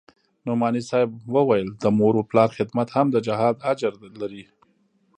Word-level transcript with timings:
نعماني 0.45 0.81
صاحب 0.89 1.11
وويل 1.35 1.69
د 1.83 1.85
مور 1.97 2.13
و 2.17 2.27
پلار 2.29 2.49
خدمت 2.57 2.87
هم 2.95 3.07
د 3.11 3.17
جهاد 3.27 3.55
اجر 3.71 3.93
لري. 4.21 4.43